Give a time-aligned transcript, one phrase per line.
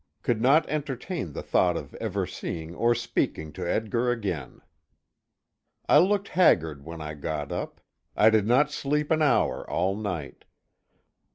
[0.23, 4.61] Could not entertain the thought of ever seeing or speaking to Edgar again.
[5.87, 7.79] I looked haggard when I got up.
[8.15, 10.45] I did not sleep an hour all night.